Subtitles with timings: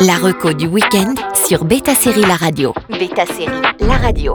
[0.00, 1.14] La reco du week-end
[1.46, 2.72] sur Beta Série La Radio.
[2.88, 4.32] Beta Série La Radio.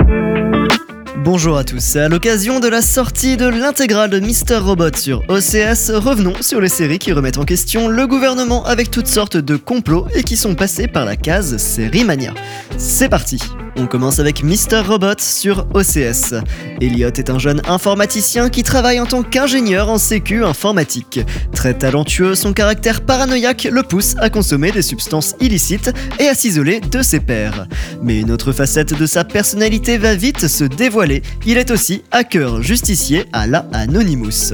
[1.24, 1.96] Bonjour à tous.
[1.96, 6.70] À l'occasion de la sortie de l'intégrale de Mister Robot sur OCS, revenons sur les
[6.70, 10.54] séries qui remettent en question le gouvernement avec toutes sortes de complots et qui sont
[10.54, 12.36] passés par la case Série Mania.
[12.78, 13.42] C'est parti
[13.76, 14.82] on commence avec Mr.
[14.88, 16.34] Robot sur OCS.
[16.82, 21.20] Elliot est un jeune informaticien qui travaille en tant qu'ingénieur en sécu informatique.
[21.54, 26.80] Très talentueux, son caractère paranoïaque le pousse à consommer des substances illicites et à s'isoler
[26.80, 27.68] de ses pairs.
[28.02, 31.22] Mais une autre facette de sa personnalité va vite se dévoiler.
[31.46, 34.54] Il est aussi hacker justicier à la Anonymous.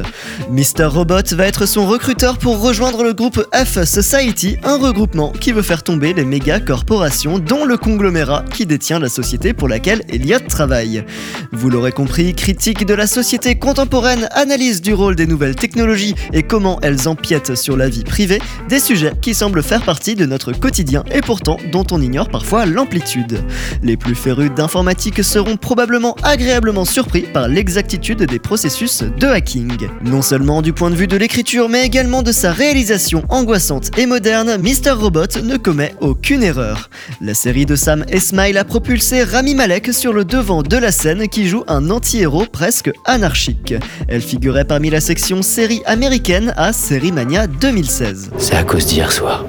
[0.50, 0.86] Mr.
[0.86, 5.62] Robot va être son recruteur pour rejoindre le groupe F Society, un regroupement qui veut
[5.62, 10.40] faire tomber les méga corporations dont le conglomérat qui détient la société pour laquelle Elliot
[10.48, 11.04] travaille.
[11.52, 16.42] Vous l'aurez compris, critique de la société contemporaine, analyse du rôle des nouvelles technologies et
[16.42, 20.54] comment elles empiètent sur la vie privée, des sujets qui semblent faire partie de notre
[20.54, 23.44] quotidien et pourtant dont on ignore parfois l'amplitude.
[23.84, 29.90] Les plus férus d'informatique seront probablement agréablement surpris par l'exactitude des processus de hacking.
[30.04, 34.06] Non seulement du point de vue de l'écriture, mais également de sa réalisation angoissante et
[34.06, 34.92] moderne, Mr.
[34.92, 36.90] Robot ne commet aucune erreur.
[37.20, 40.92] La série de Sam Esmail a propulsé c'est Rami Malek sur le devant de la
[40.92, 43.74] scène qui joue un anti-héros presque anarchique.
[44.08, 48.30] Elle figurait parmi la section série américaine à Série Mania 2016.
[48.38, 49.44] C'est à cause d'hier soir.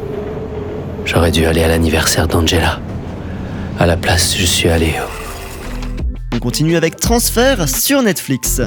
[1.04, 2.80] J'aurais dû aller à l'anniversaire d'Angela.
[3.78, 5.21] À la place, je suis allé au
[6.42, 8.60] continue avec Transfert sur Netflix.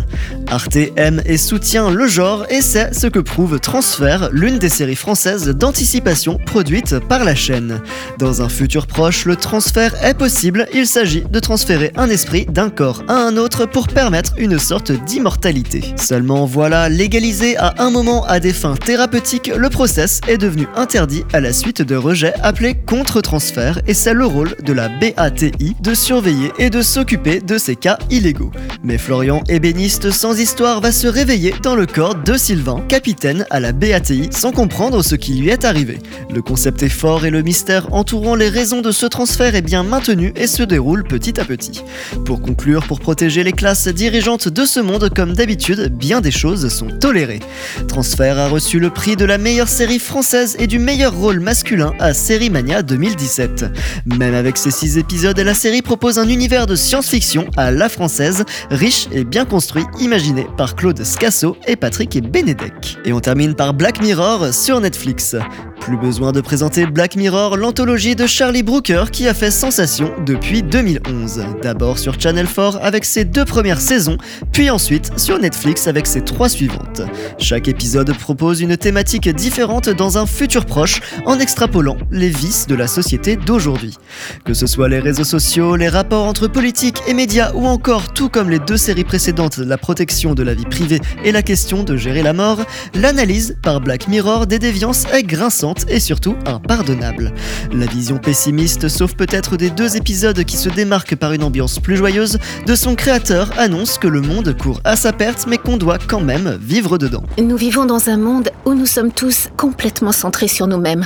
[0.49, 4.95] Arte aime et soutient le genre et c'est ce que prouve Transfert, l'une des séries
[4.95, 7.81] françaises d'anticipation produite par la chaîne.
[8.17, 12.69] Dans un futur proche, le transfert est possible, il s'agit de transférer un esprit d'un
[12.69, 15.83] corps à un autre pour permettre une sorte d'immortalité.
[15.97, 21.25] Seulement voilà, légalisé à un moment à des fins thérapeutiques, le process est devenu interdit
[21.33, 25.93] à la suite de rejets appelés contre-transfert et c'est le rôle de la BATI de
[25.93, 28.51] surveiller et de s'occuper de cas illégaux.
[28.85, 33.59] Mais Florian, ébéniste sans histoire, va se réveiller dans le corps de Sylvain, capitaine à
[33.59, 35.97] la BATI, sans comprendre ce qui lui est arrivé.
[36.31, 39.81] Le concept est fort et le mystère entourant les raisons de ce transfert est bien
[39.81, 41.83] maintenu et se déroule petit à petit.
[42.25, 46.71] Pour conclure, pour protéger les classes dirigeantes de ce monde, comme d'habitude, bien des choses
[46.71, 47.39] sont tolérées.
[47.87, 51.93] Transfert a reçu le prix de la meilleure série française et du meilleur rôle masculin
[51.97, 53.65] à Série Mania 2017.
[54.05, 58.45] Même avec ses 6 épisodes, la série propose un univers de science-fiction à la française,
[58.75, 62.97] riche et bien construit, imaginé par Claude Scasso et Patrick Benedek.
[63.05, 65.35] Et on termine par Black Mirror sur Netflix.
[65.85, 70.63] Plus besoin de présenter Black Mirror, l'anthologie de Charlie Brooker qui a fait sensation depuis
[70.63, 71.45] 2011.
[71.61, 74.17] D'abord sur Channel 4 avec ses deux premières saisons,
[74.51, 77.03] puis ensuite sur Netflix avec ses trois suivantes.
[77.37, 82.73] Chaque épisode propose une thématique différente dans un futur proche en extrapolant les vices de
[82.73, 83.95] la société d'aujourd'hui.
[84.43, 88.29] Que ce soit les réseaux sociaux, les rapports entre politique et médias ou encore, tout
[88.29, 91.95] comme les deux séries précédentes, la protection de la vie privée et la question de
[91.95, 92.57] gérer la mort,
[92.95, 97.33] l'analyse par Black Mirror des déviances est grinçante et surtout impardonnable.
[97.71, 101.97] La vision pessimiste, sauf peut-être des deux épisodes qui se démarquent par une ambiance plus
[101.97, 105.99] joyeuse, de son créateur annonce que le monde court à sa perte mais qu'on doit
[105.99, 107.23] quand même vivre dedans.
[107.37, 111.05] Nous vivons dans un monde où nous sommes tous complètement centrés sur nous-mêmes.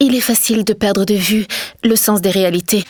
[0.00, 1.46] Il est facile de perdre de vue
[1.84, 2.84] le sens des réalités.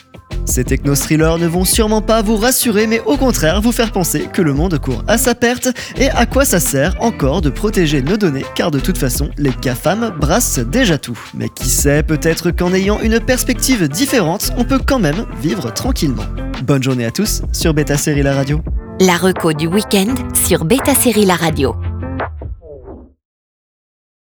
[0.45, 4.41] Ces techno-thrillers ne vont sûrement pas vous rassurer, mais au contraire vous faire penser que
[4.41, 8.17] le monde court à sa perte et à quoi ça sert encore de protéger nos
[8.17, 11.19] données, car de toute façon, les GAFAM brassent déjà tout.
[11.33, 16.25] Mais qui sait, peut-être qu'en ayant une perspective différente, on peut quand même vivre tranquillement.
[16.63, 18.61] Bonne journée à tous sur Beta Série La Radio.
[18.99, 20.13] La reco du week-end
[20.45, 21.75] sur Beta Série La Radio.